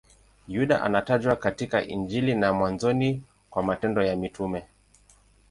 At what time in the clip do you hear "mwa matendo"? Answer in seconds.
3.53-4.03